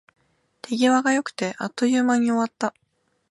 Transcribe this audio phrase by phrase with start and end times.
[0.63, 2.73] 手際が良くて、あっという間に終わった